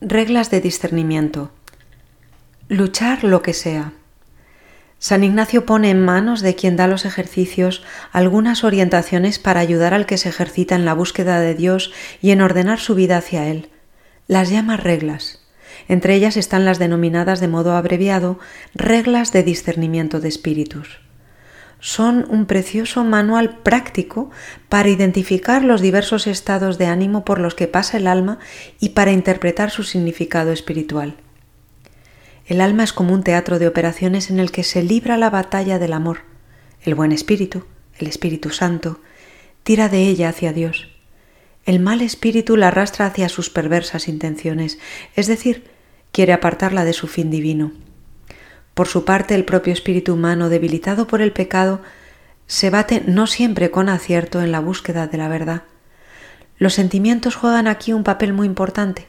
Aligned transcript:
Reglas 0.00 0.48
de 0.52 0.60
discernimiento. 0.60 1.50
Luchar 2.68 3.24
lo 3.24 3.42
que 3.42 3.52
sea. 3.52 3.94
San 5.00 5.24
Ignacio 5.24 5.66
pone 5.66 5.90
en 5.90 6.04
manos 6.04 6.40
de 6.40 6.54
quien 6.54 6.76
da 6.76 6.86
los 6.86 7.04
ejercicios 7.04 7.82
algunas 8.12 8.62
orientaciones 8.62 9.40
para 9.40 9.58
ayudar 9.58 9.94
al 9.94 10.06
que 10.06 10.16
se 10.16 10.28
ejercita 10.28 10.76
en 10.76 10.84
la 10.84 10.94
búsqueda 10.94 11.40
de 11.40 11.56
Dios 11.56 11.92
y 12.22 12.30
en 12.30 12.42
ordenar 12.42 12.78
su 12.78 12.94
vida 12.94 13.16
hacia 13.16 13.48
Él. 13.48 13.70
Las 14.28 14.50
llama 14.50 14.76
reglas. 14.76 15.40
Entre 15.88 16.14
ellas 16.14 16.36
están 16.36 16.64
las 16.64 16.78
denominadas 16.78 17.40
de 17.40 17.48
modo 17.48 17.72
abreviado 17.72 18.38
reglas 18.76 19.32
de 19.32 19.42
discernimiento 19.42 20.20
de 20.20 20.28
espíritus 20.28 21.00
son 21.80 22.26
un 22.28 22.46
precioso 22.46 23.04
manual 23.04 23.58
práctico 23.58 24.30
para 24.68 24.88
identificar 24.88 25.62
los 25.62 25.80
diversos 25.80 26.26
estados 26.26 26.78
de 26.78 26.86
ánimo 26.86 27.24
por 27.24 27.38
los 27.38 27.54
que 27.54 27.68
pasa 27.68 27.96
el 27.98 28.06
alma 28.06 28.38
y 28.80 28.90
para 28.90 29.12
interpretar 29.12 29.70
su 29.70 29.84
significado 29.84 30.52
espiritual. 30.52 31.16
El 32.46 32.60
alma 32.60 32.82
es 32.82 32.92
como 32.92 33.12
un 33.12 33.22
teatro 33.22 33.58
de 33.58 33.68
operaciones 33.68 34.30
en 34.30 34.40
el 34.40 34.50
que 34.50 34.64
se 34.64 34.82
libra 34.82 35.16
la 35.16 35.30
batalla 35.30 35.78
del 35.78 35.92
amor. 35.92 36.20
El 36.82 36.94
buen 36.94 37.12
espíritu, 37.12 37.64
el 37.98 38.06
Espíritu 38.06 38.50
Santo, 38.50 39.00
tira 39.62 39.88
de 39.88 40.02
ella 40.08 40.30
hacia 40.30 40.52
Dios. 40.52 40.88
El 41.66 41.80
mal 41.80 42.00
espíritu 42.00 42.56
la 42.56 42.68
arrastra 42.68 43.06
hacia 43.06 43.28
sus 43.28 43.50
perversas 43.50 44.08
intenciones, 44.08 44.78
es 45.14 45.26
decir, 45.26 45.64
quiere 46.12 46.32
apartarla 46.32 46.84
de 46.84 46.94
su 46.94 47.06
fin 47.06 47.30
divino. 47.30 47.72
Por 48.78 48.86
su 48.86 49.04
parte, 49.04 49.34
el 49.34 49.44
propio 49.44 49.72
espíritu 49.72 50.14
humano, 50.14 50.48
debilitado 50.48 51.08
por 51.08 51.20
el 51.20 51.32
pecado, 51.32 51.80
se 52.46 52.70
bate 52.70 53.02
no 53.04 53.26
siempre 53.26 53.72
con 53.72 53.88
acierto 53.88 54.40
en 54.40 54.52
la 54.52 54.60
búsqueda 54.60 55.08
de 55.08 55.18
la 55.18 55.26
verdad. 55.26 55.64
Los 56.58 56.74
sentimientos 56.74 57.34
juegan 57.34 57.66
aquí 57.66 57.92
un 57.92 58.04
papel 58.04 58.32
muy 58.32 58.46
importante. 58.46 59.08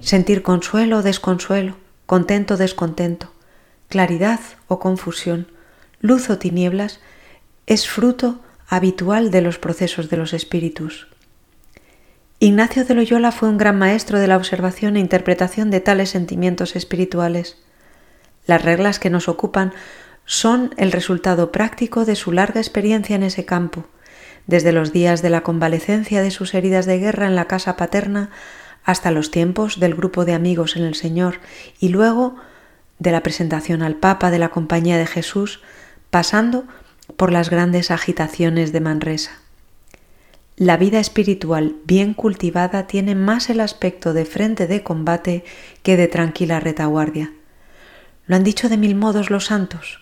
Sentir 0.00 0.42
consuelo 0.42 0.96
o 0.96 1.02
desconsuelo, 1.02 1.76
contento 2.06 2.54
o 2.54 2.56
descontento, 2.56 3.34
claridad 3.90 4.40
o 4.66 4.78
confusión, 4.78 5.46
luz 6.00 6.30
o 6.30 6.38
tinieblas, 6.38 7.00
es 7.66 7.86
fruto 7.86 8.40
habitual 8.66 9.30
de 9.30 9.42
los 9.42 9.58
procesos 9.58 10.08
de 10.08 10.16
los 10.16 10.32
espíritus. 10.32 11.06
Ignacio 12.38 12.86
de 12.86 12.94
Loyola 12.94 13.30
fue 13.30 13.50
un 13.50 13.58
gran 13.58 13.76
maestro 13.76 14.18
de 14.18 14.26
la 14.26 14.38
observación 14.38 14.96
e 14.96 15.00
interpretación 15.00 15.70
de 15.70 15.80
tales 15.80 16.08
sentimientos 16.08 16.76
espirituales. 16.76 17.58
Las 18.46 18.62
reglas 18.62 18.98
que 18.98 19.10
nos 19.10 19.28
ocupan 19.28 19.72
son 20.24 20.74
el 20.76 20.92
resultado 20.92 21.52
práctico 21.52 22.04
de 22.04 22.16
su 22.16 22.32
larga 22.32 22.60
experiencia 22.60 23.16
en 23.16 23.22
ese 23.22 23.44
campo, 23.44 23.86
desde 24.46 24.72
los 24.72 24.92
días 24.92 25.22
de 25.22 25.30
la 25.30 25.42
convalecencia 25.42 26.22
de 26.22 26.30
sus 26.30 26.54
heridas 26.54 26.86
de 26.86 26.98
guerra 26.98 27.26
en 27.26 27.36
la 27.36 27.46
casa 27.46 27.76
paterna 27.76 28.30
hasta 28.84 29.10
los 29.10 29.30
tiempos 29.30 29.80
del 29.80 29.94
grupo 29.94 30.24
de 30.24 30.34
amigos 30.34 30.76
en 30.76 30.84
el 30.84 30.94
Señor 30.94 31.40
y 31.80 31.88
luego 31.88 32.36
de 32.98 33.10
la 33.10 33.22
presentación 33.22 33.82
al 33.82 33.96
Papa 33.96 34.30
de 34.30 34.38
la 34.38 34.50
Compañía 34.50 34.96
de 34.96 35.06
Jesús, 35.06 35.60
pasando 36.10 36.64
por 37.16 37.32
las 37.32 37.50
grandes 37.50 37.90
agitaciones 37.90 38.72
de 38.72 38.80
Manresa. 38.80 39.32
La 40.56 40.76
vida 40.76 41.00
espiritual 41.00 41.76
bien 41.84 42.14
cultivada 42.14 42.86
tiene 42.86 43.14
más 43.14 43.50
el 43.50 43.60
aspecto 43.60 44.14
de 44.14 44.24
frente 44.24 44.66
de 44.66 44.82
combate 44.82 45.44
que 45.82 45.96
de 45.96 46.08
tranquila 46.08 46.60
retaguardia. 46.60 47.32
Lo 48.26 48.36
han 48.36 48.44
dicho 48.44 48.68
de 48.68 48.76
mil 48.76 48.94
modos 48.94 49.30
los 49.30 49.46
santos. 49.46 50.00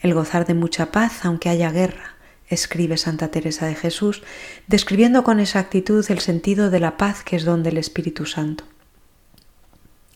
El 0.00 0.12
gozar 0.12 0.46
de 0.46 0.54
mucha 0.54 0.92
paz 0.92 1.24
aunque 1.24 1.48
haya 1.48 1.70
guerra, 1.70 2.16
escribe 2.48 2.96
Santa 2.96 3.30
Teresa 3.30 3.66
de 3.66 3.74
Jesús, 3.74 4.22
describiendo 4.66 5.24
con 5.24 5.40
exactitud 5.40 6.04
el 6.10 6.18
sentido 6.18 6.70
de 6.70 6.80
la 6.80 6.96
paz 6.96 7.22
que 7.22 7.36
es 7.36 7.44
don 7.44 7.62
del 7.62 7.78
Espíritu 7.78 8.26
Santo. 8.26 8.64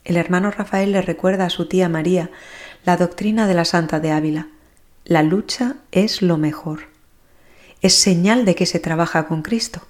El 0.05 0.17
hermano 0.17 0.51
Rafael 0.51 0.93
le 0.93 1.03
recuerda 1.03 1.47
a 1.47 1.51
su 1.51 1.67
tía 1.67 1.89
María 1.89 2.31
la 2.85 2.97
doctrina 2.97 3.47
de 3.47 3.55
la 3.55 3.65
Santa 3.65 4.01
de 4.01 4.11
Ávila. 4.11 4.49
La 5.05 5.23
lucha 5.23 5.77
es 5.93 6.23
lo 6.23 6.39
mejor. 6.39 6.89
Es 7.83 7.95
señal 7.95 8.45
de 8.45 8.55
que 8.55 8.67
se 8.67 8.81
trabaja 8.81 9.27
con 9.29 9.43
Cristo. 9.43 9.83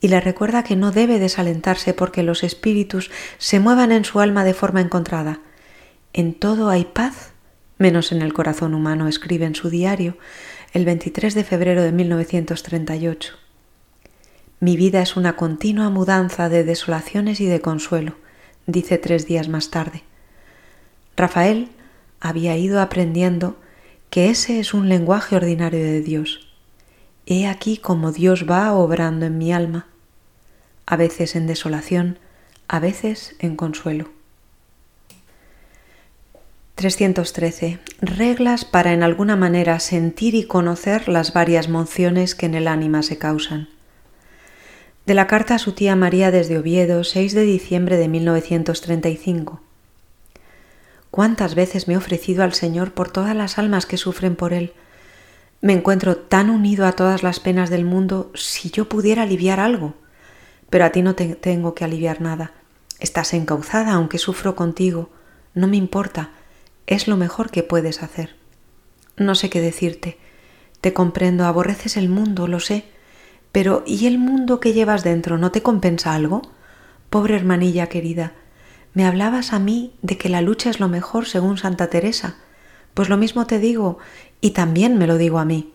Y 0.00 0.08
le 0.08 0.20
recuerda 0.20 0.64
que 0.64 0.76
no 0.76 0.90
debe 0.90 1.18
desalentarse 1.18 1.94
porque 1.94 2.22
los 2.22 2.42
espíritus 2.42 3.10
se 3.38 3.60
muevan 3.60 3.92
en 3.92 4.04
su 4.04 4.20
alma 4.20 4.44
de 4.44 4.54
forma 4.54 4.80
encontrada, 4.80 5.40
en 6.16 6.32
todo 6.32 6.70
hay 6.70 6.86
paz, 6.86 7.32
menos 7.76 8.10
en 8.10 8.22
el 8.22 8.32
corazón 8.32 8.72
humano, 8.72 9.06
escribe 9.06 9.44
en 9.44 9.54
su 9.54 9.68
diario 9.68 10.16
el 10.72 10.86
23 10.86 11.34
de 11.34 11.44
febrero 11.44 11.82
de 11.82 11.92
1938. 11.92 13.34
Mi 14.58 14.78
vida 14.78 15.02
es 15.02 15.16
una 15.16 15.36
continua 15.36 15.90
mudanza 15.90 16.48
de 16.48 16.64
desolaciones 16.64 17.38
y 17.42 17.44
de 17.44 17.60
consuelo, 17.60 18.14
dice 18.66 18.96
tres 18.96 19.26
días 19.26 19.50
más 19.50 19.70
tarde. 19.70 20.04
Rafael 21.18 21.68
había 22.18 22.56
ido 22.56 22.80
aprendiendo 22.80 23.58
que 24.08 24.30
ese 24.30 24.58
es 24.58 24.72
un 24.72 24.88
lenguaje 24.88 25.36
ordinario 25.36 25.80
de 25.80 26.00
Dios. 26.00 26.48
He 27.26 27.46
aquí 27.46 27.76
cómo 27.76 28.10
Dios 28.10 28.46
va 28.48 28.72
obrando 28.72 29.26
en 29.26 29.36
mi 29.36 29.52
alma, 29.52 29.86
a 30.86 30.96
veces 30.96 31.36
en 31.36 31.46
desolación, 31.46 32.18
a 32.68 32.80
veces 32.80 33.36
en 33.38 33.54
consuelo. 33.54 34.15
313. 36.76 37.78
Reglas 38.02 38.66
para 38.66 38.92
en 38.92 39.02
alguna 39.02 39.34
manera 39.34 39.80
sentir 39.80 40.34
y 40.34 40.44
conocer 40.44 41.08
las 41.08 41.32
varias 41.32 41.70
mociones 41.70 42.34
que 42.34 42.44
en 42.44 42.54
el 42.54 42.68
ánima 42.68 43.02
se 43.02 43.16
causan. 43.16 43.70
De 45.06 45.14
la 45.14 45.26
carta 45.26 45.54
a 45.54 45.58
su 45.58 45.72
tía 45.72 45.96
María 45.96 46.30
desde 46.30 46.58
Oviedo, 46.58 47.02
6 47.02 47.32
de 47.32 47.44
diciembre 47.44 47.96
de 47.96 48.08
1935. 48.08 49.62
¿Cuántas 51.10 51.54
veces 51.54 51.88
me 51.88 51.94
he 51.94 51.96
ofrecido 51.96 52.44
al 52.44 52.52
Señor 52.52 52.92
por 52.92 53.10
todas 53.10 53.34
las 53.34 53.56
almas 53.56 53.86
que 53.86 53.96
sufren 53.96 54.36
por 54.36 54.52
Él? 54.52 54.74
Me 55.62 55.72
encuentro 55.72 56.18
tan 56.18 56.50
unido 56.50 56.84
a 56.84 56.92
todas 56.92 57.22
las 57.22 57.40
penas 57.40 57.70
del 57.70 57.86
mundo 57.86 58.30
si 58.34 58.70
yo 58.70 58.86
pudiera 58.86 59.22
aliviar 59.22 59.60
algo. 59.60 59.94
Pero 60.68 60.84
a 60.84 60.90
ti 60.90 61.00
no 61.00 61.14
te 61.14 61.36
tengo 61.36 61.74
que 61.74 61.86
aliviar 61.86 62.20
nada. 62.20 62.52
Estás 62.98 63.32
encauzada 63.32 63.94
aunque 63.94 64.18
sufro 64.18 64.54
contigo. 64.56 65.08
No 65.54 65.68
me 65.68 65.78
importa 65.78 66.32
es 66.86 67.08
lo 67.08 67.16
mejor 67.16 67.50
que 67.50 67.62
puedes 67.62 68.02
hacer. 68.02 68.36
No 69.16 69.34
sé 69.34 69.50
qué 69.50 69.60
decirte. 69.60 70.18
Te 70.80 70.92
comprendo, 70.92 71.44
aborreces 71.44 71.96
el 71.96 72.08
mundo, 72.08 72.46
lo 72.46 72.60
sé. 72.60 72.84
Pero 73.52 73.82
¿y 73.86 74.06
el 74.06 74.18
mundo 74.18 74.60
que 74.60 74.72
llevas 74.72 75.04
dentro 75.04 75.38
no 75.38 75.50
te 75.50 75.62
compensa 75.62 76.14
algo? 76.14 76.42
Pobre 77.10 77.36
hermanilla 77.36 77.88
querida, 77.88 78.34
me 78.96 79.04
hablabas 79.04 79.52
a 79.52 79.58
mí 79.58 79.92
de 80.00 80.16
que 80.16 80.30
la 80.30 80.40
lucha 80.40 80.70
es 80.70 80.80
lo 80.80 80.88
mejor 80.88 81.26
según 81.26 81.58
Santa 81.58 81.88
Teresa. 81.88 82.36
Pues 82.94 83.10
lo 83.10 83.18
mismo 83.18 83.46
te 83.46 83.58
digo 83.58 83.98
y 84.40 84.52
también 84.52 84.96
me 84.96 85.06
lo 85.06 85.18
digo 85.18 85.38
a 85.38 85.44
mí. 85.44 85.74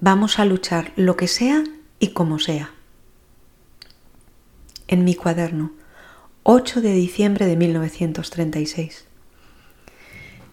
Vamos 0.00 0.38
a 0.38 0.46
luchar 0.46 0.92
lo 0.96 1.14
que 1.14 1.28
sea 1.28 1.62
y 2.00 2.14
como 2.14 2.38
sea. 2.38 2.70
En 4.86 5.04
mi 5.04 5.14
cuaderno, 5.14 5.72
8 6.42 6.80
de 6.80 6.94
diciembre 6.94 7.44
de 7.44 7.56
1936. 7.56 9.07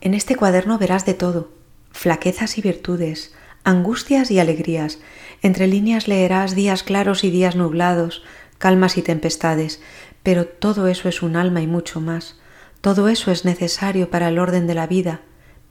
En 0.05 0.13
este 0.13 0.35
cuaderno 0.35 0.77
verás 0.77 1.03
de 1.07 1.15
todo, 1.15 1.49
flaquezas 1.91 2.59
y 2.59 2.61
virtudes, 2.61 3.33
angustias 3.63 4.29
y 4.29 4.37
alegrías. 4.37 4.99
Entre 5.41 5.65
líneas 5.65 6.07
leerás 6.07 6.53
días 6.53 6.83
claros 6.83 7.23
y 7.23 7.31
días 7.31 7.55
nublados, 7.55 8.21
calmas 8.59 8.99
y 8.99 9.01
tempestades, 9.01 9.81
pero 10.21 10.45
todo 10.45 10.85
eso 10.85 11.09
es 11.09 11.23
un 11.23 11.35
alma 11.35 11.63
y 11.63 11.65
mucho 11.65 12.01
más. 12.01 12.39
Todo 12.81 13.07
eso 13.07 13.31
es 13.31 13.45
necesario 13.45 14.11
para 14.11 14.27
el 14.27 14.37
orden 14.37 14.67
de 14.67 14.75
la 14.75 14.85
vida, 14.85 15.21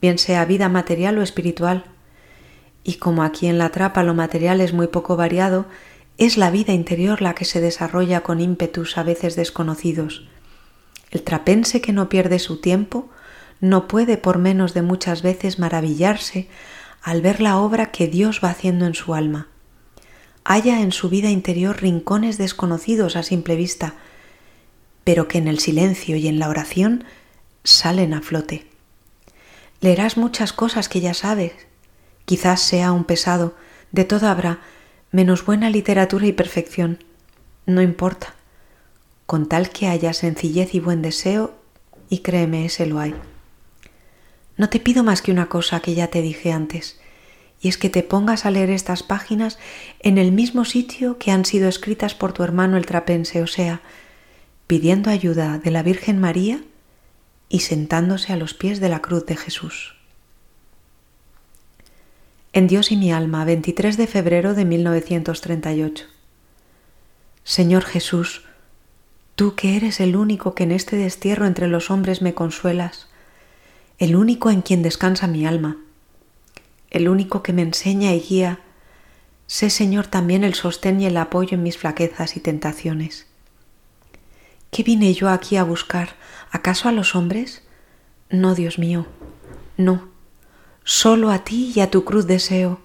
bien 0.01 0.17
sea 0.17 0.43
vida 0.43 0.67
material 0.67 1.17
o 1.17 1.21
espiritual. 1.21 1.85
Y 2.83 2.95
como 2.95 3.23
aquí 3.23 3.47
en 3.47 3.57
la 3.57 3.69
trapa 3.69 4.03
lo 4.03 4.15
material 4.15 4.59
es 4.59 4.73
muy 4.73 4.87
poco 4.87 5.15
variado, 5.15 5.65
es 6.17 6.35
la 6.35 6.51
vida 6.51 6.73
interior 6.73 7.21
la 7.21 7.35
que 7.35 7.45
se 7.45 7.61
desarrolla 7.61 8.19
con 8.19 8.41
ímpetus 8.41 8.97
a 8.97 9.03
veces 9.03 9.37
desconocidos. 9.37 10.27
El 11.09 11.23
trapense 11.23 11.79
que 11.79 11.93
no 11.93 12.09
pierde 12.09 12.39
su 12.39 12.59
tiempo 12.59 13.09
no 13.69 13.87
puede 13.87 14.17
por 14.17 14.37
menos 14.37 14.73
de 14.73 14.83
muchas 14.83 15.23
veces 15.23 15.57
maravillarse 15.57 16.47
al 17.01 17.21
ver 17.21 17.41
la 17.41 17.57
obra 17.57 17.87
que 17.87 18.07
Dios 18.07 18.39
va 18.43 18.51
haciendo 18.51 18.85
en 18.85 18.93
su 18.93 19.15
alma. 19.15 19.47
Haya 20.43 20.81
en 20.81 20.91
su 20.91 21.09
vida 21.09 21.31
interior 21.31 21.81
rincones 21.81 22.37
desconocidos 22.37 23.15
a 23.15 23.23
simple 23.23 23.55
vista, 23.55 23.95
pero 25.03 25.27
que 25.27 25.39
en 25.39 25.47
el 25.47 25.59
silencio 25.59 26.15
y 26.15 26.27
en 26.27 26.37
la 26.37 26.47
oración 26.47 27.05
salen 27.63 28.13
a 28.13 28.21
flote. 28.21 28.67
Leerás 29.81 30.15
muchas 30.15 30.53
cosas 30.53 30.87
que 30.87 31.01
ya 31.01 31.15
sabes, 31.15 31.53
quizás 32.25 32.61
sea 32.61 32.91
un 32.91 33.03
pesado, 33.03 33.55
de 33.91 34.05
todo 34.05 34.27
habrá, 34.27 34.59
menos 35.11 35.43
buena 35.43 35.71
literatura 35.71 36.27
y 36.27 36.33
perfección. 36.33 37.03
No 37.65 37.81
importa, 37.81 38.35
con 39.25 39.47
tal 39.47 39.69
que 39.69 39.87
haya 39.87 40.13
sencillez 40.13 40.75
y 40.75 40.79
buen 40.79 41.01
deseo, 41.01 41.55
y 42.09 42.19
créeme, 42.19 42.65
ese 42.65 42.85
lo 42.85 42.99
hay. 42.99 43.15
No 44.57 44.69
te 44.69 44.79
pido 44.79 45.03
más 45.03 45.21
que 45.21 45.31
una 45.31 45.47
cosa 45.47 45.79
que 45.79 45.95
ya 45.95 46.07
te 46.07 46.21
dije 46.21 46.51
antes, 46.51 46.99
y 47.61 47.67
es 47.67 47.77
que 47.77 47.89
te 47.89 48.03
pongas 48.03 48.45
a 48.45 48.51
leer 48.51 48.69
estas 48.69 49.03
páginas 49.03 49.57
en 49.99 50.17
el 50.17 50.31
mismo 50.31 50.65
sitio 50.65 51.17
que 51.17 51.31
han 51.31 51.45
sido 51.45 51.67
escritas 51.67 52.15
por 52.15 52.33
tu 52.33 52.43
hermano 52.43 52.77
el 52.77 52.85
trapense, 52.85 53.41
o 53.41 53.47
sea, 53.47 53.81
pidiendo 54.67 55.09
ayuda 55.09 55.57
de 55.57 55.71
la 55.71 55.83
Virgen 55.83 56.19
María 56.19 56.61
y 57.49 57.59
sentándose 57.61 58.33
a 58.33 58.37
los 58.37 58.53
pies 58.53 58.79
de 58.79 58.89
la 58.89 59.01
cruz 59.01 59.25
de 59.25 59.35
Jesús. 59.35 59.95
En 62.53 62.67
Dios 62.67 62.91
y 62.91 62.95
mi 62.95 63.11
alma, 63.11 63.43
23 63.43 63.97
de 63.97 64.07
febrero 64.07 64.53
de 64.53 64.63
1938. 64.63 66.05
Señor 67.43 67.83
Jesús, 67.83 68.43
tú 69.35 69.55
que 69.55 69.75
eres 69.75 69.99
el 69.99 70.15
único 70.15 70.55
que 70.55 70.63
en 70.63 70.71
este 70.71 70.95
destierro 70.95 71.45
entre 71.45 71.67
los 71.67 71.91
hombres 71.91 72.21
me 72.21 72.33
consuelas, 72.33 73.09
el 73.97 74.15
único 74.15 74.49
en 74.49 74.61
quien 74.61 74.81
descansa 74.81 75.27
mi 75.27 75.45
alma, 75.45 75.77
el 76.89 77.09
único 77.09 77.43
que 77.43 77.53
me 77.53 77.61
enseña 77.61 78.13
y 78.13 78.19
guía, 78.19 78.59
sé 79.47 79.69
Señor 79.69 80.07
también 80.07 80.43
el 80.43 80.53
sostén 80.53 81.01
y 81.01 81.05
el 81.05 81.17
apoyo 81.17 81.55
en 81.55 81.63
mis 81.63 81.77
flaquezas 81.77 82.37
y 82.37 82.39
tentaciones. 82.39 83.27
¿Qué 84.71 84.83
vine 84.83 85.13
yo 85.13 85.29
aquí 85.29 85.57
a 85.57 85.63
buscar? 85.63 86.15
¿Acaso 86.51 86.89
a 86.89 86.91
los 86.91 87.15
hombres? 87.15 87.63
No, 88.29 88.55
Dios 88.55 88.79
mío, 88.79 89.05
no 89.77 90.15
Solo 90.87 91.31
a 91.31 91.39
ti 91.39 91.73
y 91.75 91.79
a 91.79 91.89
tu 91.89 92.05
cruz 92.05 92.27
deseo. 92.27 92.79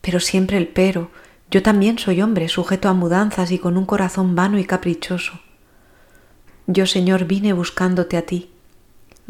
Pero 0.00 0.18
siempre 0.18 0.58
el 0.58 0.66
pero. 0.66 1.12
Yo 1.52 1.62
también 1.62 1.98
soy 1.98 2.20
hombre, 2.20 2.48
sujeto 2.48 2.88
a 2.88 2.94
mudanzas 2.94 3.52
y 3.52 3.60
con 3.60 3.76
un 3.76 3.86
corazón 3.86 4.34
vano 4.34 4.58
y 4.58 4.64
caprichoso. 4.64 5.40
Yo, 6.66 6.86
Señor, 6.86 7.26
vine 7.26 7.52
buscándote 7.52 8.16
a 8.16 8.26
ti, 8.26 8.50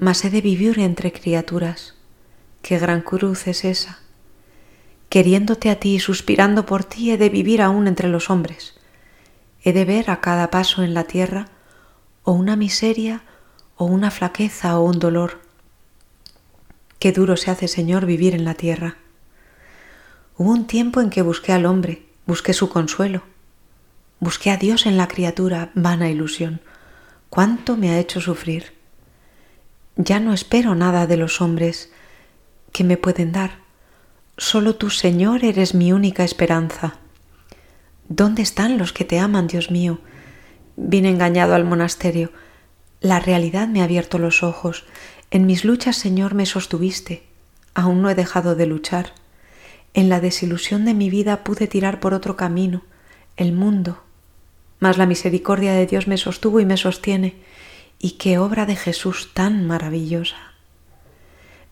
mas 0.02 0.25
he 0.25 0.31
de 0.31 0.40
vivir 0.40 0.81
entre 0.81 1.12
criaturas. 1.12 1.94
Qué 2.60 2.81
gran 2.81 3.02
cruz 3.02 3.46
es 3.46 3.64
esa. 3.64 4.00
Queriéndote 5.08 5.70
a 5.70 5.78
ti 5.78 5.94
y 5.94 6.00
suspirando 6.00 6.66
por 6.66 6.82
ti, 6.82 7.12
he 7.12 7.19
de 7.19 7.28
vivir 7.28 7.62
aún 7.62 7.87
entre 7.87 8.08
los 8.08 8.28
hombres. 8.28 8.75
He 9.62 9.72
de 9.72 9.84
ver 9.84 10.10
a 10.10 10.20
cada 10.20 10.50
paso 10.50 10.82
en 10.82 10.93
la 10.93 11.04
tierra 11.04 11.46
o 12.25 12.32
una 12.32 12.56
miseria 12.56 13.22
o 13.76 13.84
una 13.84 14.10
flaqueza 14.10 14.76
o 14.76 14.82
un 14.82 14.99
dolor 14.99 15.40
Qué 16.98 17.12
duro 17.12 17.37
se 17.37 17.52
hace, 17.52 17.69
Señor, 17.69 18.06
vivir 18.06 18.34
en 18.34 18.44
la 18.44 18.55
tierra. 18.55 18.96
Hubo 20.37 20.50
un 20.50 20.66
tiempo 20.66 21.00
en 21.00 21.10
que 21.10 21.22
busqué 21.22 21.52
al 21.52 21.66
hombre, 21.66 22.06
busqué 22.26 22.52
su 22.52 22.69
consuelo. 22.69 23.22
Busqué 24.19 24.50
a 24.50 24.56
Dios 24.56 24.87
en 24.87 24.96
la 24.96 25.06
criatura, 25.06 25.70
vana 25.75 26.10
ilusión. 26.10 26.60
¿Cuánto 27.28 27.76
me 27.76 27.90
ha 27.90 27.98
hecho 28.00 28.20
sufrir? 28.20 28.81
Ya 29.97 30.21
no 30.21 30.33
espero 30.33 30.75
nada 30.75 31.06
de 31.06 31.17
los 31.17 31.41
hombres 31.41 31.91
que 32.73 32.85
me 32.85 32.97
pueden 32.97 33.33
dar. 33.33 33.59
Solo 34.37 34.77
tú, 34.77 34.91
Señor, 34.91 35.44
eres 35.44 35.75
mi 35.75 35.93
única 35.93 36.25
esperanza. 36.25 36.97
¿Dónde 38.09 38.43
están 38.43 38.79
los 38.79 38.93
que 38.93 39.05
te 39.05 39.19
aman, 39.19 39.47
Dios 39.47 39.71
mío? 39.71 40.00
Vine 40.77 41.11
engañado 41.11 41.55
al 41.55 41.65
monasterio. 41.65 42.33
La 43.00 43.21
realidad 43.21 43.69
me 43.69 43.81
ha 43.81 43.85
abierto 43.85 44.19
los 44.19 44.43
ojos 44.43 44.85
en 45.33 45.47
mis 45.47 45.65
luchas, 45.65 45.97
Señor, 45.97 46.35
me 46.35 46.44
sostuviste. 46.44 47.23
Aún 47.73 48.03
no 48.03 48.11
he 48.11 48.15
dejado 48.15 48.55
de 48.55 48.67
luchar. 48.67 49.15
En 49.94 50.11
la 50.11 50.21
desilusión 50.21 50.85
de 50.85 50.93
mi 50.93 51.09
vida 51.09 51.43
pude 51.43 51.67
tirar 51.67 52.00
por 52.00 52.12
otro 52.12 52.37
camino, 52.37 52.83
el 53.39 53.55
mundo. 53.55 54.03
Mas 54.79 54.99
la 54.99 55.06
misericordia 55.06 55.73
de 55.73 55.87
Dios 55.87 56.06
me 56.06 56.19
sostuvo 56.19 56.61
y 56.61 56.67
me 56.67 56.77
sostiene. 56.77 57.37
Y 58.02 58.12
qué 58.12 58.37
obra 58.37 58.66
de 58.66 58.76
Jesús 58.76 59.31
tan 59.32 59.66
maravillosa. 59.66 60.37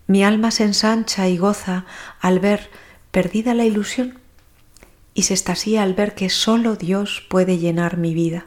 Mi 0.06 0.25
alma 0.25 0.53
se 0.53 0.65
ensancha 0.65 1.29
y 1.29 1.37
goza 1.37 1.85
al 2.21 2.38
ver 2.38 2.71
perdida 3.11 3.53
la 3.53 3.65
ilusión 3.65 4.21
y 5.12 5.25
se 5.25 5.35
estasía 5.35 5.82
al 5.82 5.94
ver 5.94 6.15
que 6.15 6.31
sólo 6.31 6.77
Dios 6.77 7.27
puede 7.29 7.59
llenar 7.59 7.97
mi 7.97 8.15
vida. 8.15 8.47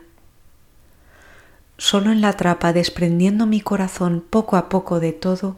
Solo 1.77 2.13
en 2.13 2.21
la 2.21 2.33
trapa, 2.37 2.71
desprendiendo 2.71 3.45
mi 3.47 3.59
corazón 3.59 4.23
poco 4.29 4.55
a 4.55 4.69
poco 4.69 5.01
de 5.01 5.11
todo, 5.11 5.57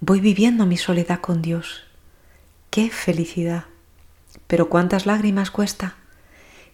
voy 0.00 0.20
viviendo 0.20 0.66
mi 0.66 0.76
soledad 0.76 1.20
con 1.20 1.40
Dios. 1.40 1.84
¡Qué 2.68 2.90
felicidad! 2.90 3.64
Pero 4.46 4.68
cuántas 4.68 5.06
lágrimas 5.06 5.50
cuesta. 5.50 5.94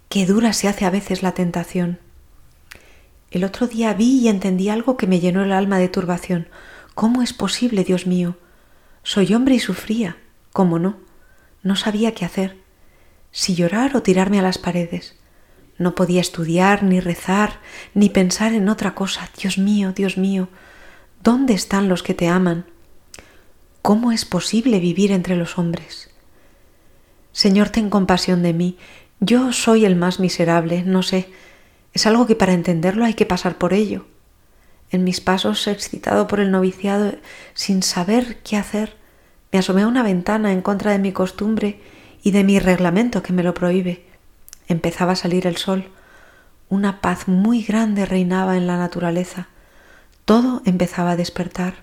Qué 0.09 0.27
dura 0.27 0.53
se 0.53 0.67
hace 0.67 0.85
a 0.85 0.91
veces 0.91 1.23
la 1.23 1.33
tentación. 1.33 2.01
El 3.37 3.45
otro 3.45 3.67
día 3.67 3.93
vi 3.93 4.21
y 4.21 4.29
entendí 4.29 4.71
algo 4.71 4.97
que 4.97 5.07
me 5.07 5.21
llenó 5.21 5.45
el 5.45 5.53
alma 5.53 5.77
de 5.79 5.91
turbación. 5.91 6.49
¿Cómo 6.95 7.21
es 7.21 7.35
posible, 7.35 7.85
Dios 7.85 8.07
mío? 8.07 8.39
Soy 9.03 9.35
hombre 9.35 9.57
y 9.57 9.59
sufría. 9.59 10.17
¿Cómo 10.55 10.79
no? 10.79 10.97
No 11.63 11.77
sabía 11.77 12.15
qué 12.15 12.25
hacer. 12.25 12.57
Si 13.33 13.55
llorar 13.55 13.95
o 13.95 14.03
tirarme 14.03 14.39
a 14.39 14.43
las 14.43 14.57
paredes. 14.57 15.17
No 15.77 15.95
podía 15.95 16.23
estudiar, 16.23 16.83
ni 16.83 16.99
rezar, 16.99 17.61
ni 17.93 18.09
pensar 18.09 18.55
en 18.55 18.71
otra 18.71 18.95
cosa. 18.95 19.29
Dios 19.39 19.59
mío, 19.59 19.93
Dios 19.93 20.17
mío, 20.17 20.49
¿dónde 21.23 21.53
están 21.53 21.91
los 21.91 22.03
que 22.03 22.15
te 22.15 22.29
aman? 22.29 22.65
¿Cómo 23.83 24.13
es 24.13 24.25
posible 24.25 24.81
vivir 24.81 25.13
entre 25.13 25.37
los 25.37 25.59
hombres? 25.59 26.09
Señor, 27.33 27.69
ten 27.69 27.91
compasión 27.91 28.43
de 28.43 28.55
mí. 28.55 28.79
Yo 29.21 29.53
soy 29.53 29.85
el 29.85 29.95
más 29.95 30.21
miserable, 30.21 30.85
no 30.85 31.03
sé. 31.03 31.29
Es 31.97 32.07
algo 32.07 32.27
que 32.27 32.37
para 32.37 32.53
entenderlo 32.53 33.07
hay 33.07 33.15
que 33.15 33.25
pasar 33.25 33.57
por 33.57 33.73
ello. 33.73 34.05
En 34.91 35.03
mis 35.03 35.23
pasos, 35.23 35.67
excitado 35.67 36.27
por 36.27 36.41
el 36.41 36.51
noviciado, 36.51 37.15
sin 37.55 37.83
saber 37.83 38.37
qué 38.43 38.59
hacer, 38.59 38.99
me 39.51 39.61
asomé 39.61 39.81
a 39.81 39.87
una 39.87 40.03
ventana 40.03 40.53
en 40.53 40.61
contra 40.61 40.93
de 40.93 40.99
mi 40.99 41.13
costumbre 41.13 41.81
y 42.23 42.33
de 42.33 42.45
mi 42.45 42.59
reglamento 42.59 43.23
que 43.23 43.33
me 43.33 43.43
lo 43.43 43.55
prohíbe. 43.55 44.05
Empezaba 44.69 45.13
a 45.13 45.17
salir 45.17 45.47
el 45.47 45.57
sol. 45.57 45.89
Una 46.69 47.01
paz 47.01 47.29
muy 47.29 47.63
grande 47.63 48.05
reinaba 48.05 48.59
en 48.59 48.67
la 48.67 48.77
naturaleza. 48.77 49.49
Todo 50.27 50.61
empezaba 50.67 51.13
a 51.13 51.17
despertar. 51.17 51.77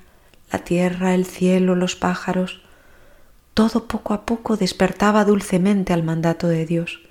La 0.51 0.59
tierra, 0.59 1.15
el 1.15 1.25
cielo, 1.25 1.73
los 1.73 1.95
pájaros. 1.95 2.61
Todo 3.55 3.87
poco 3.87 4.13
a 4.13 4.27
poco 4.27 4.57
despertaba 4.57 5.25
dulcemente 5.25 5.91
al 5.91 6.03
mandato 6.03 6.47
de 6.47 6.67
Dios. 6.67 7.01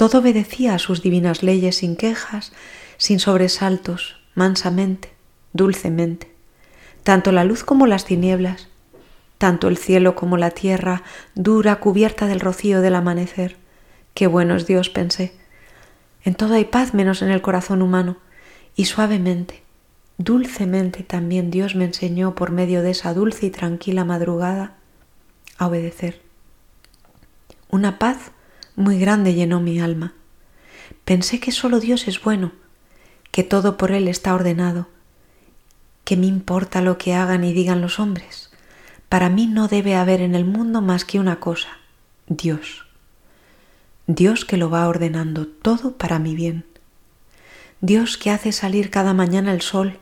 Todo 0.00 0.20
obedecía 0.20 0.72
a 0.72 0.78
sus 0.78 1.02
divinas 1.02 1.42
leyes 1.42 1.76
sin 1.76 1.94
quejas, 1.94 2.52
sin 2.96 3.20
sobresaltos, 3.20 4.16
mansamente, 4.34 5.12
dulcemente. 5.52 6.32
Tanto 7.02 7.32
la 7.32 7.44
luz 7.44 7.64
como 7.64 7.86
las 7.86 8.06
tinieblas, 8.06 8.68
tanto 9.36 9.68
el 9.68 9.76
cielo 9.76 10.14
como 10.14 10.38
la 10.38 10.52
tierra, 10.52 11.02
dura 11.34 11.80
cubierta 11.80 12.28
del 12.28 12.40
rocío 12.40 12.80
del 12.80 12.94
amanecer, 12.94 13.58
Qué 14.14 14.26
bueno 14.26 14.56
es 14.56 14.66
Dios, 14.66 14.88
pensé. 14.88 15.34
En 16.24 16.34
todo 16.34 16.54
hay 16.54 16.64
paz 16.64 16.94
menos 16.94 17.20
en 17.20 17.30
el 17.30 17.42
corazón 17.42 17.82
humano. 17.82 18.16
Y 18.74 18.86
suavemente, 18.86 19.62
dulcemente 20.16 21.02
también 21.02 21.50
Dios 21.50 21.74
me 21.74 21.84
enseñó 21.84 22.34
por 22.34 22.52
medio 22.52 22.80
de 22.80 22.92
esa 22.92 23.12
dulce 23.12 23.44
y 23.44 23.50
tranquila 23.50 24.06
madrugada 24.06 24.78
a 25.58 25.66
obedecer. 25.66 26.22
Una 27.68 27.98
paz 27.98 28.32
muy 28.80 28.98
grande 28.98 29.34
llenó 29.34 29.60
mi 29.60 29.80
alma. 29.80 30.14
Pensé 31.04 31.40
que 31.40 31.52
solo 31.52 31.80
Dios 31.80 32.08
es 32.08 32.20
bueno, 32.20 32.52
que 33.30 33.44
todo 33.44 33.76
por 33.76 33.92
Él 33.92 34.08
está 34.08 34.34
ordenado, 34.34 34.88
que 36.04 36.16
me 36.16 36.26
importa 36.26 36.80
lo 36.80 36.98
que 36.98 37.14
hagan 37.14 37.44
y 37.44 37.52
digan 37.52 37.80
los 37.80 38.00
hombres. 38.00 38.50
Para 39.08 39.28
mí 39.28 39.46
no 39.46 39.68
debe 39.68 39.94
haber 39.94 40.20
en 40.20 40.34
el 40.34 40.44
mundo 40.44 40.80
más 40.80 41.04
que 41.04 41.18
una 41.18 41.40
cosa, 41.40 41.78
Dios. 42.26 42.86
Dios 44.06 44.44
que 44.44 44.56
lo 44.56 44.70
va 44.70 44.88
ordenando 44.88 45.46
todo 45.46 45.96
para 45.96 46.18
mi 46.18 46.34
bien. 46.34 46.64
Dios 47.80 48.16
que 48.16 48.30
hace 48.30 48.52
salir 48.52 48.90
cada 48.90 49.14
mañana 49.14 49.52
el 49.52 49.62
sol, 49.62 49.98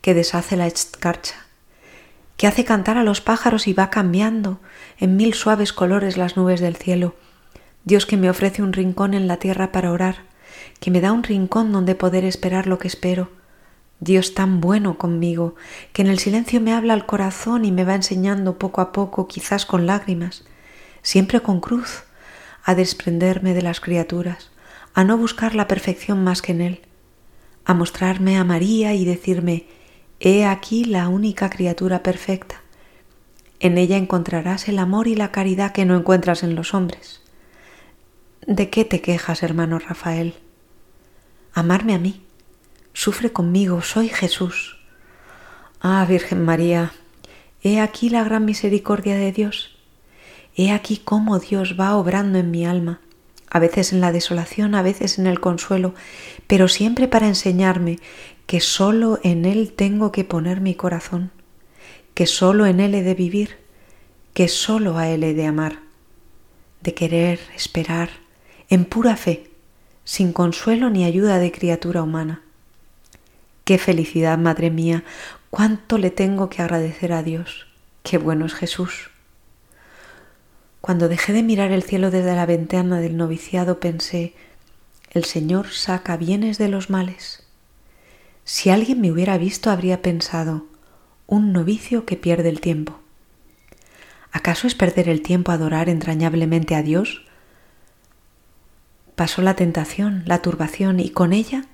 que 0.00 0.14
deshace 0.14 0.56
la 0.56 0.66
escarcha, 0.66 1.46
que 2.36 2.46
hace 2.46 2.64
cantar 2.64 2.96
a 2.96 3.04
los 3.04 3.20
pájaros 3.20 3.68
y 3.68 3.72
va 3.72 3.90
cambiando 3.90 4.60
en 4.98 5.16
mil 5.16 5.34
suaves 5.34 5.72
colores 5.72 6.16
las 6.16 6.36
nubes 6.36 6.60
del 6.60 6.76
cielo. 6.76 7.14
Dios 7.84 8.06
que 8.06 8.16
me 8.16 8.28
ofrece 8.28 8.62
un 8.62 8.72
rincón 8.72 9.14
en 9.14 9.26
la 9.26 9.38
tierra 9.38 9.72
para 9.72 9.90
orar, 9.90 10.16
que 10.80 10.90
me 10.90 11.00
da 11.00 11.12
un 11.12 11.22
rincón 11.22 11.72
donde 11.72 11.94
poder 11.94 12.24
esperar 12.24 12.66
lo 12.66 12.78
que 12.78 12.88
espero. 12.88 13.30
Dios 14.00 14.34
tan 14.34 14.60
bueno 14.60 14.98
conmigo, 14.98 15.54
que 15.92 16.02
en 16.02 16.08
el 16.08 16.18
silencio 16.18 16.60
me 16.60 16.72
habla 16.72 16.94
al 16.94 17.06
corazón 17.06 17.64
y 17.64 17.72
me 17.72 17.84
va 17.84 17.94
enseñando 17.94 18.58
poco 18.58 18.80
a 18.80 18.92
poco, 18.92 19.28
quizás 19.28 19.66
con 19.66 19.86
lágrimas, 19.86 20.44
siempre 21.02 21.40
con 21.40 21.60
cruz, 21.60 22.04
a 22.64 22.74
desprenderme 22.74 23.54
de 23.54 23.62
las 23.62 23.80
criaturas, 23.80 24.50
a 24.94 25.04
no 25.04 25.16
buscar 25.16 25.54
la 25.54 25.68
perfección 25.68 26.22
más 26.24 26.42
que 26.42 26.52
en 26.52 26.60
Él, 26.60 26.80
a 27.64 27.74
mostrarme 27.74 28.36
a 28.36 28.44
María 28.44 28.94
y 28.94 29.04
decirme, 29.04 29.66
He 30.18 30.44
aquí 30.44 30.84
la 30.84 31.08
única 31.08 31.48
criatura 31.48 32.02
perfecta. 32.02 32.60
En 33.58 33.78
ella 33.78 33.96
encontrarás 33.96 34.68
el 34.68 34.78
amor 34.78 35.08
y 35.08 35.14
la 35.14 35.32
caridad 35.32 35.72
que 35.72 35.86
no 35.86 35.96
encuentras 35.96 36.42
en 36.42 36.54
los 36.54 36.74
hombres. 36.74 37.22
¿De 38.50 38.68
qué 38.68 38.84
te 38.84 39.00
quejas, 39.00 39.44
hermano 39.44 39.78
Rafael? 39.78 40.34
Amarme 41.54 41.94
a 41.94 42.00
mí. 42.00 42.20
Sufre 42.92 43.30
conmigo, 43.32 43.80
soy 43.80 44.08
Jesús. 44.08 44.76
Ah, 45.80 46.04
Virgen 46.04 46.44
María, 46.44 46.90
he 47.62 47.78
aquí 47.78 48.10
la 48.10 48.24
gran 48.24 48.44
misericordia 48.44 49.14
de 49.14 49.30
Dios 49.30 49.78
He 50.56 50.72
aquí 50.72 50.96
cómo 50.96 51.38
Dios 51.38 51.76
va 51.78 51.94
obrando 51.94 52.40
en 52.40 52.50
mi 52.50 52.66
alma, 52.66 53.00
a 53.50 53.60
veces 53.60 53.92
en 53.92 54.00
la 54.00 54.10
desolación, 54.10 54.74
a 54.74 54.82
veces 54.82 55.20
en 55.20 55.28
el 55.28 55.38
consuelo, 55.38 55.94
pero 56.48 56.66
siempre 56.66 57.06
para 57.06 57.28
enseñarme 57.28 58.00
que 58.48 58.58
solo 58.58 59.20
en 59.22 59.44
Él 59.44 59.72
tengo 59.76 60.10
que 60.10 60.24
poner 60.24 60.60
mi 60.60 60.74
corazón, 60.74 61.30
que 62.14 62.26
solo 62.26 62.66
en 62.66 62.80
Él 62.80 62.96
he 62.96 63.04
de 63.04 63.14
vivir, 63.14 63.58
que 64.34 64.48
solo 64.48 64.98
a 64.98 65.08
Él 65.08 65.22
he 65.22 65.34
de 65.34 65.46
amar, 65.46 65.78
de 66.80 66.94
querer, 66.94 67.38
esperar, 67.54 68.10
en 68.70 68.84
pura 68.84 69.16
fe, 69.16 69.50
sin 70.04 70.32
consuelo 70.32 70.90
ni 70.90 71.04
ayuda 71.04 71.38
de 71.38 71.50
criatura 71.50 72.04
humana. 72.04 72.42
Qué 73.64 73.78
felicidad, 73.78 74.38
Madre 74.38 74.70
mía, 74.70 75.02
cuánto 75.50 75.98
le 75.98 76.12
tengo 76.12 76.48
que 76.48 76.62
agradecer 76.62 77.12
a 77.12 77.24
Dios. 77.24 77.66
Qué 78.04 78.16
bueno 78.16 78.46
es 78.46 78.54
Jesús. 78.54 79.10
Cuando 80.80 81.08
dejé 81.08 81.32
de 81.32 81.42
mirar 81.42 81.72
el 81.72 81.82
cielo 81.82 82.12
desde 82.12 82.34
la 82.34 82.46
ventana 82.46 83.00
del 83.00 83.16
noviciado 83.16 83.80
pensé, 83.80 84.34
el 85.10 85.24
Señor 85.24 85.70
saca 85.70 86.16
bienes 86.16 86.56
de 86.56 86.68
los 86.68 86.90
males. 86.90 87.42
Si 88.44 88.70
alguien 88.70 89.00
me 89.00 89.10
hubiera 89.10 89.36
visto 89.36 89.70
habría 89.70 90.00
pensado, 90.00 90.66
un 91.26 91.52
novicio 91.52 92.06
que 92.06 92.16
pierde 92.16 92.48
el 92.48 92.60
tiempo. 92.60 93.00
¿Acaso 94.30 94.68
es 94.68 94.76
perder 94.76 95.08
el 95.08 95.22
tiempo 95.22 95.50
adorar 95.50 95.88
entrañablemente 95.88 96.76
a 96.76 96.82
Dios? 96.82 97.26
Pasó 99.20 99.42
la 99.42 99.52
tentación, 99.52 100.22
la 100.24 100.40
turbación 100.40 100.98
y 100.98 101.10
con 101.10 101.34
ella 101.34 101.66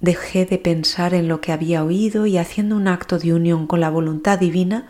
dejé 0.00 0.46
de 0.46 0.56
pensar 0.56 1.12
en 1.12 1.28
lo 1.28 1.42
que 1.42 1.52
había 1.52 1.84
oído 1.84 2.24
y 2.24 2.38
haciendo 2.38 2.76
un 2.76 2.88
acto 2.88 3.18
de 3.18 3.34
unión 3.34 3.66
con 3.66 3.80
la 3.80 3.90
voluntad 3.90 4.38
divina, 4.38 4.88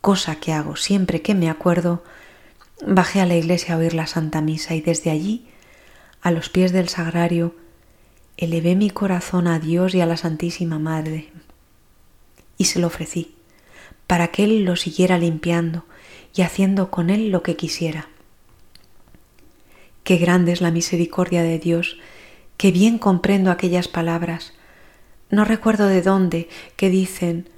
cosa 0.00 0.36
que 0.36 0.54
hago 0.54 0.76
siempre 0.76 1.20
que 1.20 1.34
me 1.34 1.50
acuerdo, 1.50 2.02
Bajé 2.86 3.20
a 3.20 3.26
la 3.26 3.36
iglesia 3.36 3.74
a 3.74 3.76
oír 3.76 3.92
la 3.92 4.06
Santa 4.06 4.40
Misa 4.40 4.74
y 4.76 4.80
desde 4.80 5.10
allí, 5.10 5.46
a 6.22 6.30
los 6.30 6.48
pies 6.48 6.72
del 6.72 6.88
sagrario, 6.88 7.54
elevé 8.38 8.74
mi 8.74 8.88
corazón 8.88 9.46
a 9.46 9.58
Dios 9.58 9.94
y 9.94 10.00
a 10.00 10.06
la 10.06 10.16
Santísima 10.16 10.78
Madre 10.78 11.30
y 12.56 12.64
se 12.64 12.78
lo 12.78 12.86
ofrecí, 12.86 13.34
para 14.06 14.28
que 14.28 14.44
Él 14.44 14.64
lo 14.64 14.74
siguiera 14.74 15.18
limpiando 15.18 15.84
y 16.34 16.40
haciendo 16.40 16.90
con 16.90 17.10
Él 17.10 17.28
lo 17.28 17.42
que 17.42 17.56
quisiera. 17.56 18.08
Qué 20.04 20.18
grande 20.18 20.52
es 20.52 20.60
la 20.60 20.70
misericordia 20.70 21.42
de 21.42 21.58
Dios, 21.58 21.98
que 22.58 22.70
bien 22.70 22.98
comprendo 22.98 23.50
aquellas 23.50 23.88
palabras, 23.88 24.52
no 25.30 25.44
recuerdo 25.44 25.86
de 25.86 26.02
dónde, 26.02 26.48
que 26.76 26.90
dicen, 26.90 27.48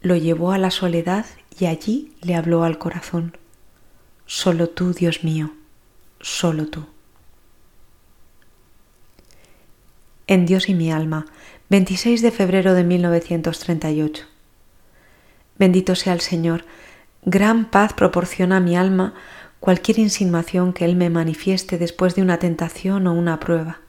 lo 0.00 0.16
llevó 0.16 0.52
a 0.52 0.58
la 0.58 0.70
soledad 0.70 1.26
y 1.58 1.66
allí 1.66 2.12
le 2.22 2.36
habló 2.36 2.62
al 2.62 2.78
corazón. 2.78 3.36
Solo 4.24 4.68
tú, 4.68 4.92
Dios 4.92 5.24
mío, 5.24 5.52
solo 6.20 6.68
tú. 6.68 6.86
En 10.28 10.46
Dios 10.46 10.68
y 10.68 10.74
mi 10.74 10.92
alma, 10.92 11.26
26 11.70 12.22
de 12.22 12.30
febrero 12.30 12.74
de 12.74 12.84
1938. 12.84 14.24
Bendito 15.58 15.96
sea 15.96 16.12
el 16.12 16.20
Señor, 16.20 16.64
gran 17.24 17.68
paz 17.70 17.92
proporciona 17.94 18.58
a 18.58 18.60
mi 18.60 18.76
alma 18.76 19.14
cualquier 19.66 19.98
insinuación 19.98 20.72
que 20.72 20.84
Él 20.84 20.94
me 20.94 21.10
manifieste 21.10 21.76
después 21.76 22.14
de 22.14 22.22
una 22.22 22.38
tentación 22.38 23.08
o 23.08 23.12
una 23.12 23.40
prueba. 23.40 23.80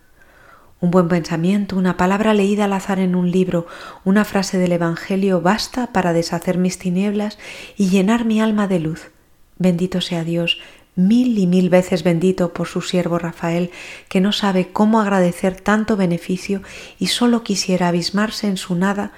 Un 0.81 0.89
buen 0.89 1.07
pensamiento, 1.07 1.77
una 1.77 1.97
palabra 1.97 2.33
leída 2.33 2.65
al 2.65 2.73
azar 2.73 2.97
en 2.97 3.13
un 3.13 3.29
libro, 3.29 3.67
una 4.03 4.25
frase 4.25 4.57
del 4.57 4.71
Evangelio 4.71 5.39
basta 5.39 5.93
para 5.93 6.13
deshacer 6.13 6.57
mis 6.57 6.79
tinieblas 6.79 7.37
y 7.77 7.89
llenar 7.89 8.25
mi 8.25 8.41
alma 8.41 8.67
de 8.67 8.79
luz. 8.79 9.11
Bendito 9.59 10.01
sea 10.01 10.23
Dios, 10.23 10.57
mil 10.95 11.37
y 11.37 11.45
mil 11.45 11.69
veces 11.69 12.03
bendito 12.03 12.53
por 12.53 12.65
su 12.65 12.81
siervo 12.81 13.19
Rafael, 13.19 13.69
que 14.09 14.19
no 14.19 14.31
sabe 14.31 14.69
cómo 14.69 14.99
agradecer 14.99 15.61
tanto 15.61 15.95
beneficio 15.95 16.63
y 16.97 17.05
solo 17.05 17.43
quisiera 17.43 17.89
abismarse 17.89 18.47
en 18.47 18.57
su 18.57 18.73
nada 18.73 19.11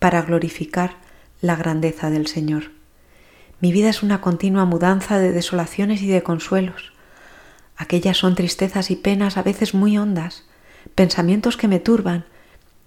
para 0.00 0.22
glorificar 0.22 0.96
la 1.40 1.54
grandeza 1.54 2.10
del 2.10 2.26
Señor. 2.26 2.81
Mi 3.62 3.70
vida 3.70 3.90
es 3.90 4.02
una 4.02 4.20
continua 4.20 4.64
mudanza 4.64 5.20
de 5.20 5.30
desolaciones 5.30 6.02
y 6.02 6.08
de 6.08 6.24
consuelos. 6.24 6.92
Aquellas 7.76 8.16
son 8.16 8.34
tristezas 8.34 8.90
y 8.90 8.96
penas 8.96 9.36
a 9.36 9.44
veces 9.44 9.72
muy 9.72 9.96
hondas, 9.96 10.42
pensamientos 10.96 11.56
que 11.56 11.68
me 11.68 11.78
turban, 11.78 12.24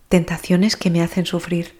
tentaciones 0.09 0.75
que 0.75 0.89
me 0.89 1.01
hacen 1.01 1.25
sufrir. 1.25 1.79